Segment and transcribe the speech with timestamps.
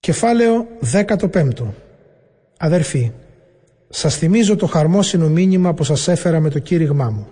[0.00, 1.52] Κεφάλαιο 15
[2.58, 3.12] Αδερφοί,
[3.88, 7.28] σας θυμίζω το χαρμόσυνο μήνυμα που σας έφερα με το κήρυγμά μου.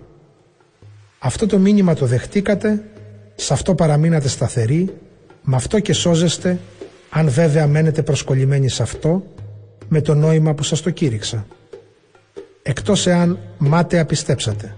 [1.19, 2.83] Αυτό το μήνυμα το δεχτήκατε,
[3.35, 4.97] σε αυτό παραμείνατε σταθεροί,
[5.41, 6.59] με αυτό και σώζεστε,
[7.09, 9.23] αν βέβαια μένετε προσκολλημένοι σε αυτό,
[9.87, 11.45] με το νόημα που σας το κήρυξα.
[12.63, 14.75] Εκτός εάν μάταια πιστέψατε.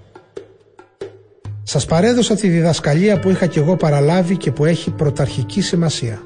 [1.63, 6.21] Σας παρέδωσα τη διδασκαλία που είχα κι εγώ παραλάβει και που έχει πρωταρχική σημασία.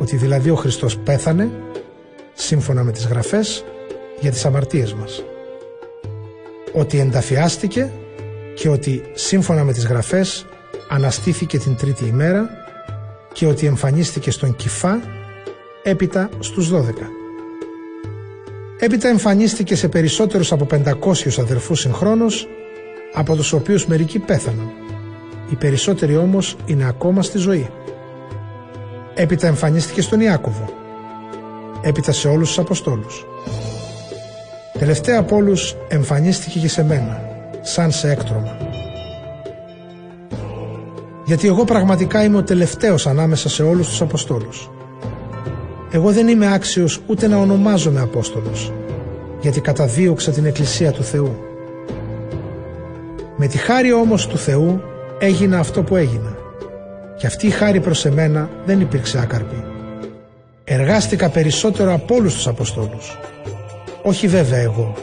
[0.00, 1.50] Ότι δηλαδή ο Χριστός πέθανε,
[2.32, 3.64] σύμφωνα με τις γραφές,
[4.20, 5.22] για τις αμαρτίες μας.
[6.72, 7.90] Ότι ενταφιάστηκε
[8.54, 10.46] και ότι σύμφωνα με τις γραφές
[10.88, 12.48] αναστήθηκε την τρίτη ημέρα
[13.32, 15.00] και ότι εμφανίστηκε στον Κιφά
[15.82, 17.10] έπειτα στους 12.
[18.78, 22.48] Έπειτα εμφανίστηκε σε περισσότερους από 500 αδερφούς συγχρόνως
[23.12, 24.70] από τους οποίους μερικοί πέθαναν.
[25.50, 27.70] Οι περισσότεροι όμως είναι ακόμα στη ζωή.
[29.20, 30.64] Έπειτα εμφανίστηκε στον Ιάκωβο.
[31.80, 33.26] Έπειτα σε όλους τους Αποστόλους.
[34.78, 37.22] Τελευταία από όλους εμφανίστηκε και σε μένα,
[37.60, 38.56] σαν σε έκτρωμα.
[41.24, 44.70] Γιατί εγώ πραγματικά είμαι ο τελευταίος ανάμεσα σε όλους τους Αποστόλους.
[45.90, 48.72] Εγώ δεν είμαι άξιος ούτε να ονομάζομαι Απόστολος,
[49.40, 51.36] γιατί καταδίωξα την Εκκλησία του Θεού.
[53.36, 54.80] Με τη χάρη όμως του Θεού
[55.18, 56.39] έγινα αυτό που έγινα.
[57.20, 59.64] Και αυτή η χάρη προς εμένα δεν υπήρξε άκαρπη.
[60.64, 63.18] Εργάστηκα περισσότερο από όλους τους Αποστόλους.
[64.02, 64.94] Όχι βέβαια εγώ,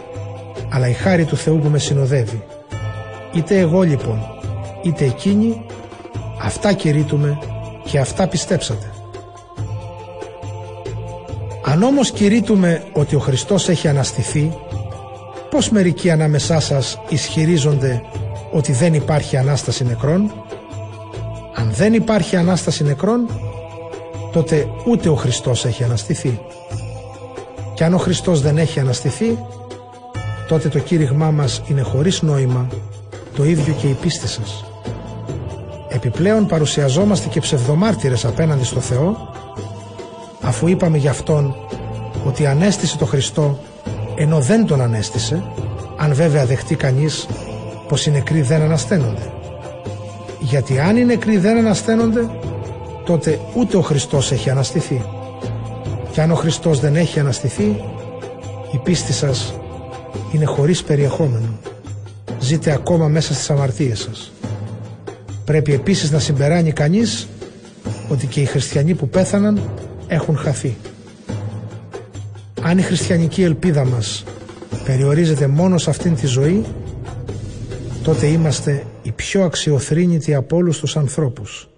[0.70, 2.44] αλλά η χάρη του Θεού που με συνοδεύει.
[3.34, 4.20] Είτε εγώ λοιπόν,
[4.84, 5.66] είτε εκείνοι,
[6.42, 7.38] αυτά κηρύττουμε
[7.84, 8.92] και αυτά πιστέψατε.
[11.66, 14.58] Αν όμως κηρύττουμε ότι ο Χριστός έχει αναστηθεί,
[15.50, 18.02] πώς μερικοί ανάμεσά σας ισχυρίζονται
[18.52, 20.32] ότι δεν υπάρχει Ανάσταση νεκρών;
[21.78, 23.30] Αν δεν υπάρχει Ανάσταση νεκρών,
[24.32, 26.40] τότε ούτε ο Χριστός έχει αναστηθεί.
[27.74, 29.38] Και αν ο Χριστός δεν έχει αναστηθεί,
[30.48, 32.68] τότε το κήρυγμά μας είναι χωρίς νόημα,
[33.36, 34.66] το ίδιο και η πίστη σας.
[35.90, 39.34] Επιπλέον παρουσιαζόμαστε και ψευδομάρτυρες απέναντι στο Θεό,
[40.42, 41.56] αφού είπαμε για Αυτόν
[42.26, 43.60] ότι ανέστησε το Χριστό
[44.16, 45.44] ενώ δεν τον ανέστησε,
[45.98, 47.28] αν βέβαια δεχτεί κανείς
[47.88, 49.37] πως οι νεκροί δεν ανασταίνονται.
[50.50, 52.30] Γιατί αν οι νεκροί δεν ανασταίνονται,
[53.06, 55.02] τότε ούτε ο Χριστός έχει αναστηθεί.
[56.12, 57.82] Και αν ο Χριστός δεν έχει αναστηθεί,
[58.72, 59.54] η πίστη σας
[60.32, 61.60] είναι χωρίς περιεχόμενο.
[62.40, 64.32] Ζείτε ακόμα μέσα στις αμαρτίες σας.
[65.46, 67.28] Πρέπει επίσης να συμπεράνει κανείς
[68.10, 69.62] ότι και οι χριστιανοί που πέθαναν
[70.08, 70.78] έχουν χαθεί.
[72.62, 74.24] Αν η χριστιανική ελπίδα μας
[74.86, 76.66] περιορίζεται μόνο σε αυτήν τη ζωή,
[78.04, 81.70] τότε είμαστε οι πιο αξιοθρύνητοι από όλους τους ανθρώπους.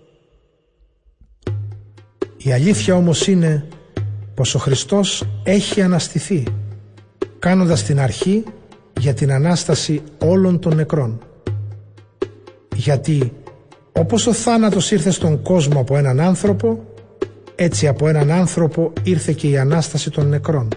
[2.38, 3.68] Η αλήθεια όμως είναι
[4.34, 6.44] πως ο Χριστός έχει αναστηθεί,
[7.40, 8.44] κάνοντας την αρχή
[9.00, 11.20] για την Ανάσταση όλων των νεκρών.
[12.76, 13.34] Γιατί
[13.92, 16.84] όπως ο θάνατος ήρθε στον κόσμο από έναν άνθρωπο,
[17.56, 20.68] έτσι από έναν άνθρωπο ήρθε και η Ανάσταση των νεκρών.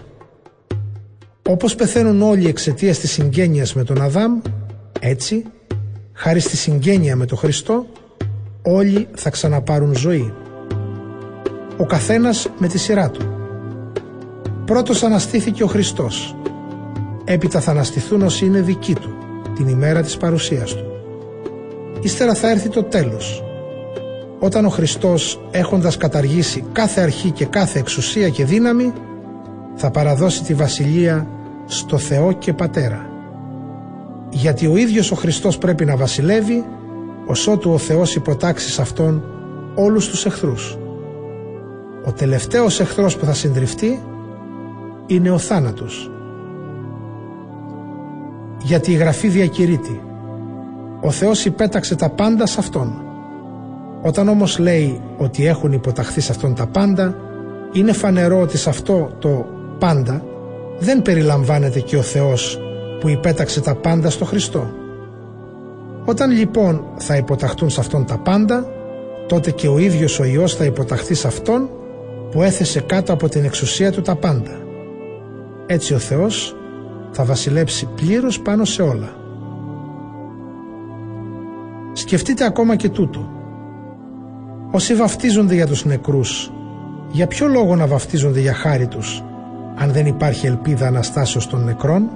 [1.49, 4.41] Όπως πεθαίνουν όλοι εξαιτίας της συγγένειας με τον Αδάμ,
[4.99, 5.43] έτσι,
[6.13, 7.85] χάρη στη συγγένεια με τον Χριστό,
[8.61, 10.33] όλοι θα ξαναπάρουν ζωή.
[11.77, 13.21] Ο καθένας με τη σειρά του.
[14.65, 16.35] Πρώτος αναστήθηκε ο Χριστός.
[17.25, 19.13] Έπειτα θα αναστηθούν όσοι είναι δικοί του,
[19.55, 20.85] την ημέρα της παρουσίας του.
[22.01, 23.43] Ύστερα θα έρθει το τέλος.
[24.39, 28.93] Όταν ο Χριστός έχοντας καταργήσει κάθε αρχή και κάθε εξουσία και δύναμη,
[29.75, 31.27] θα παραδώσει τη βασιλεία
[31.65, 33.12] στο Θεό και Πατέρα
[34.33, 36.65] γιατί ο ίδιος ο Χριστός πρέπει να βασιλεύει
[37.25, 39.23] ως ότου ο Θεός υποτάξει σε Αυτόν
[39.75, 40.77] όλους τους εχθρούς.
[42.05, 44.01] Ο τελευταίος εχθρός που θα συντριφτεί
[45.07, 46.11] είναι ο θάνατος.
[48.63, 50.01] Γιατί η Γραφή διακηρύττει
[51.01, 53.01] ο Θεός υπέταξε τα πάντα σε Αυτόν.
[54.01, 57.15] Όταν όμως λέει ότι έχουν υποταχθεί σε Αυτόν τα πάντα
[57.71, 59.45] είναι φανερό ότι σε αυτό το
[59.79, 60.23] πάντα
[60.79, 62.59] δεν περιλαμβάνεται και ο Θεός
[62.99, 64.73] που υπέταξε τα πάντα στο Χριστό.
[66.05, 68.67] Όταν λοιπόν θα υποταχτούν σε Αυτόν τα πάντα,
[69.27, 71.69] τότε και ο ίδιος ο Υιός θα υποταχθεί σε Αυτόν
[72.31, 74.51] που έθεσε κάτω από την εξουσία του τα πάντα.
[75.65, 76.55] Έτσι ο Θεός
[77.11, 79.15] θα βασιλέψει πλήρως πάνω σε όλα.
[81.93, 83.29] Σκεφτείτε ακόμα και τούτο.
[84.71, 86.51] Όσοι βαφτίζονται για τους νεκρούς,
[87.11, 89.23] για ποιο λόγο να βαφτίζονται για χάρη τους,
[89.75, 92.09] αν δεν υπάρχει ελπίδα Αναστάσεως των νεκρών,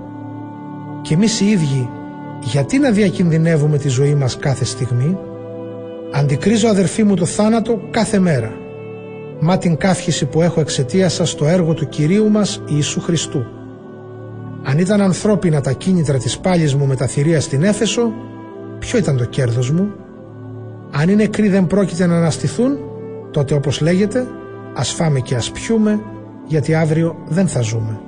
[1.07, 1.89] και εμείς οι ίδιοι
[2.43, 5.17] γιατί να διακινδυνεύουμε τη ζωή μας κάθε στιγμή;
[6.11, 8.51] Αντικρίζω αδερφοί μου το θάνατο κάθε μέρα.
[9.39, 13.45] μα την καύχηση που έχω εξαιτίας σας στο έργο του Κυρίου μας Ιησού Χριστού.
[14.63, 18.11] Αν ήταν ανθρώπινα τα κίνητρα της πάλης μου με τα θηρία στην Έφεσο,
[18.79, 19.91] ποιο ήταν το κέρδος μου;
[20.91, 22.77] Αν οι νεκροί δεν πρόκειται να αναστηθούν,
[23.31, 24.27] τότε όπως λέγεται,
[24.73, 25.99] ας φάμε και ας πιούμε,
[26.47, 27.99] γιατί αύριο δεν θα ζούμε.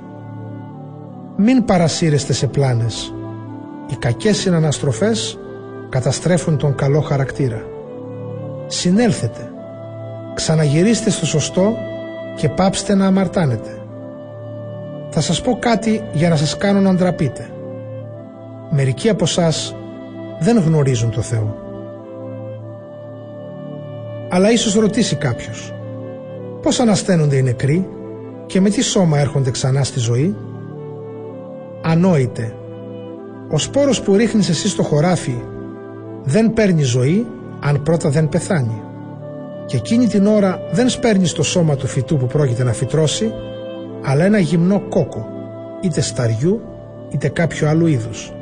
[1.42, 3.14] Μην παρασύρεστε σε πλάνες.
[3.90, 5.38] Οι κακές συναναστροφές
[5.88, 7.62] καταστρέφουν τον καλό χαρακτήρα.
[8.66, 9.50] Συνέλθετε.
[10.34, 11.76] Ξαναγυρίστε στο σωστό
[12.36, 13.82] και πάψτε να αμαρτάνετε.
[15.10, 17.50] Θα σας πω κάτι για να σας κάνω να ντραπείτε.
[18.70, 19.52] Μερικοί από εσά
[20.40, 21.56] δεν γνωρίζουν το Θεό.
[24.30, 25.74] Αλλά ίσως ρωτήσει κάποιος
[26.62, 27.88] Πώς ανασταίνονται οι νεκροί
[28.46, 30.36] και με τι σώμα έρχονται ξανά στη ζωή;
[31.82, 32.54] Ανόητε.
[33.50, 35.42] Ο σπόρος που ρίχνεις εσύ στο χωράφι
[36.24, 37.26] δεν παίρνει ζωή
[37.60, 38.82] αν πρώτα δεν πεθάνει.
[39.66, 43.32] Και εκείνη την ώρα δεν σπέρνει το σώμα του φυτού που πρόκειται να φυτρώσει,
[44.04, 45.26] αλλά ένα γυμνό κόκο,
[45.80, 46.60] είτε σταριού
[47.10, 48.32] είτε κάποιο άλλου είδους.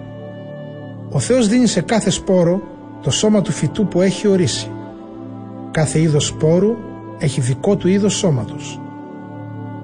[1.11, 2.61] Ο Θεός δίνει σε κάθε σπόρο
[3.03, 4.71] το σώμα του φυτού που έχει ορίσει.
[5.71, 6.71] Κάθε είδος σπόρου
[7.19, 8.81] έχει δικό του είδος σώματος.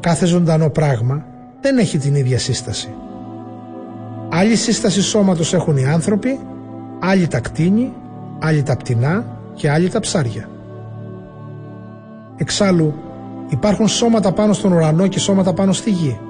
[0.01, 1.25] Κάθε ζωντανό πράγμα
[1.61, 2.95] δεν έχει την ίδια σύσταση.
[4.37, 6.41] Άλλη σύσταση σώματος έχουν οι άνθρωποι,
[7.01, 7.93] άλλοι τα κτίνη,
[8.39, 10.49] άλλοι τα πτηνά και άλλοι τα ψάρια.
[12.37, 12.95] Εξάλλου
[13.49, 16.21] υπάρχουν σώματα πάνω στον ουρανό και σώματα πάνω στη γη.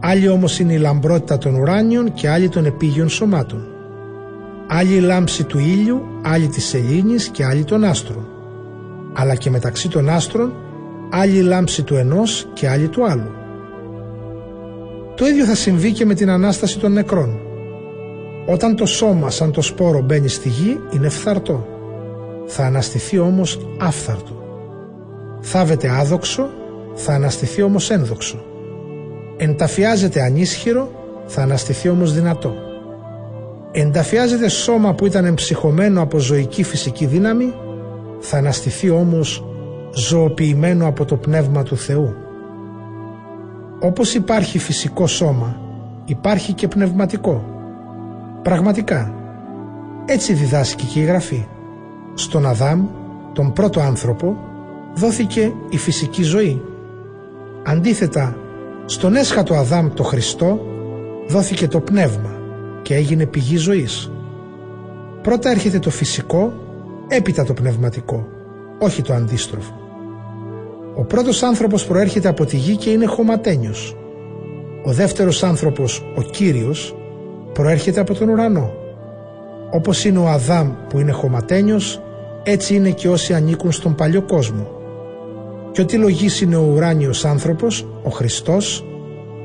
[0.00, 3.66] Άλλοι όμως είναι η λαμπρότητα των ουράνιων και άλλοι των επίγειων σωμάτων.
[4.66, 8.26] Άλλη η λάμψη του ήλιου, άλλη της σελήνης και άλλη των άστρων.
[9.14, 10.52] Αλλά και μεταξύ των άστρων
[11.10, 13.41] άλλη η λάμψη του ενός και άλλη του άλλου.
[15.14, 17.40] Το ίδιο θα συμβεί και με την Ανάσταση των νεκρών.
[18.46, 21.66] Όταν το σώμα σαν το σπόρο μπαίνει στη γη είναι φθαρτό.
[22.46, 24.42] Θα αναστηθεί όμως άφθαρτο.
[25.40, 26.48] Θάβεται άδοξο,
[26.94, 28.44] θα αναστηθεί όμως ένδοξο.
[29.36, 30.90] Ενταφιάζεται ανίσχυρο,
[31.26, 32.54] θα αναστηθεί όμως δυνατό.
[33.72, 37.54] Ενταφιάζεται σώμα που ήταν εμψυχωμένο από ζωική φυσική δύναμη,
[38.20, 39.44] θα αναστηθεί όμως
[39.94, 42.14] ζωοποιημένο από το Πνεύμα του Θεού.
[43.84, 45.60] Όπως υπάρχει φυσικό σώμα,
[46.04, 47.44] υπάρχει και πνευματικό.
[48.42, 49.14] Πραγματικά,
[50.06, 51.46] έτσι διδάσκει και η Γραφή.
[52.14, 52.86] Στον Αδάμ,
[53.32, 54.36] τον πρώτο άνθρωπο,
[54.94, 56.62] δόθηκε η φυσική ζωή.
[57.64, 58.36] Αντίθετα,
[58.84, 60.60] στον έσχατο Αδάμ το Χριστό,
[61.28, 62.30] δόθηκε το πνεύμα
[62.82, 64.12] και έγινε πηγή ζωής.
[65.22, 66.52] Πρώτα έρχεται το φυσικό,
[67.08, 68.28] έπειτα το πνευματικό,
[68.78, 69.81] όχι το αντίστροφο.
[70.94, 73.96] Ο πρώτος άνθρωπος προέρχεται από τη γη και είναι χωματένιος.
[74.84, 76.96] Ο δεύτερος άνθρωπος, ο Κύριος,
[77.52, 78.72] προέρχεται από τον ουρανό.
[79.70, 82.00] Όπως είναι ο Αδάμ που είναι χωματένιος,
[82.42, 84.70] έτσι είναι και όσοι ανήκουν στον παλιό κόσμο.
[85.72, 88.84] Και ό,τι λογής είναι ο ουράνιος άνθρωπος, ο Χριστός,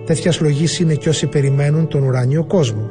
[0.05, 2.89] τέτοιας λογής είναι και όσοι περιμένουν τον ουράνιο κόσμο.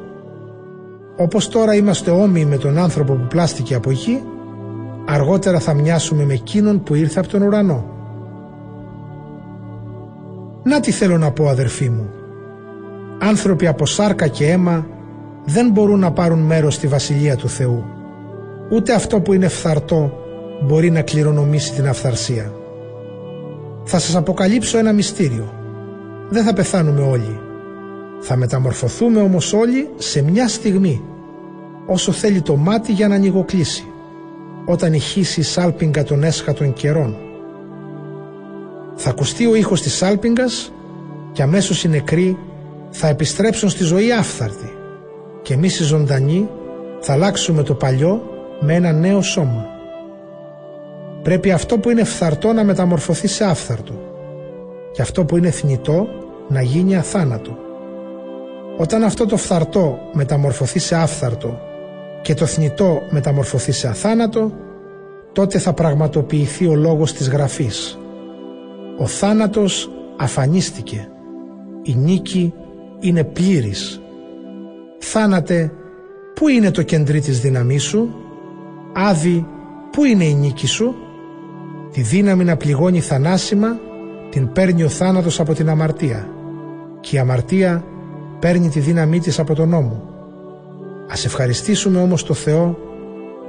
[1.17, 4.23] Όπως τώρα είμαστε όμοιοι με τον άνθρωπο που πλάστηκε από γη,
[5.07, 7.96] αργότερα θα μοιάσουμε με εκείνον που ήρθε από τον ουρανό.
[10.69, 12.11] Να τι θέλω να πω αδερφοί μου.
[13.19, 14.87] Άνθρωποι από σάρκα και αίμα
[15.45, 17.85] δεν μπορούν να πάρουν μέρος στη Βασιλεία του Θεού.
[18.71, 20.13] Ούτε αυτό που είναι φθαρτό
[20.63, 22.53] μπορεί να κληρονομήσει την αυθαρσία.
[23.85, 25.53] Θα σας αποκαλύψω ένα μυστήριο.
[26.29, 27.41] Δεν θα πεθάνουμε όλοι.
[28.21, 31.03] Θα μεταμορφωθούμε όμως όλοι σε μια στιγμή,
[31.87, 33.85] όσο θέλει το μάτι για να ανοιγοκλείσει,
[34.67, 37.26] όταν ηχήσει η σάλπιγγα των έσχατων καιρών.
[38.97, 40.73] Θα ακουστεί ο ήχος της σάλπιγγας
[41.33, 42.39] και αμέσως οι νεκροί
[42.91, 44.73] θα επιστρέψουν στη ζωή άφθαρτη
[45.43, 46.49] και εμείς οι ζωντανοί
[47.01, 48.23] θα αλλάξουμε το παλιό
[48.61, 49.67] με ένα νέο σώμα.
[51.23, 53.93] Πρέπει αυτό που είναι φθαρτό να μεταμορφωθεί σε άφθαρτο
[54.93, 56.09] και αυτό που είναι θνητό
[56.49, 57.57] να γίνει αθάνατο.
[58.77, 61.61] Όταν αυτό το φθαρτό μεταμορφωθεί σε άφθαρτο
[62.23, 64.53] και το θνητό μεταμορφωθεί σε αθάνατο,
[65.33, 67.99] τότε θα πραγματοποιηθεί ο λόγος της Γραφής.
[68.99, 71.09] Ο θάνατος αφανίστηκε.
[71.83, 72.55] Η νίκη
[73.01, 74.01] είναι πλήρης.
[74.99, 75.73] Θάνατε,
[76.35, 78.15] πού είναι το κεντρί της δύναμής σου;
[78.95, 79.47] Άδη,
[79.91, 80.95] πού είναι η νίκη σου;
[81.93, 83.79] Τη δύναμη να πληγώνει θανάσιμα
[84.31, 86.29] την παίρνει ο θάνατος από την αμαρτία
[87.01, 87.85] και η αμαρτία
[88.39, 90.03] παίρνει τη δύναμή της από τον νόμο.
[91.11, 92.79] Ας ευχαριστήσουμε όμως το Θεό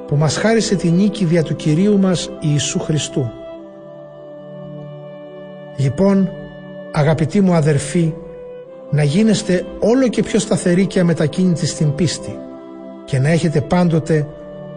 [0.08, 3.32] που μας χάρισε τη νίκη δια του Κυρίου μας Ιησού Χριστού.
[5.78, 6.30] Λοιπόν,
[6.92, 8.14] αγαπητοί μου αδερφοί,
[8.92, 12.36] να γίνεστε όλο και πιο σταθεροί και αμετακίνητοι στην πίστη
[13.06, 14.28] και να έχετε πάντοτε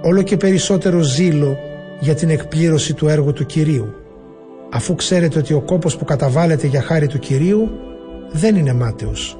[0.02, 1.56] όλο και περισσότερο ζήλο
[2.00, 3.94] για την εκπλήρωση του έργου του Κυρίου
[4.70, 7.70] αφού ξέρετε ότι ο κόπος που καταβάλλεται για χάρη του Κυρίου
[8.32, 9.39] δεν είναι μάταιος.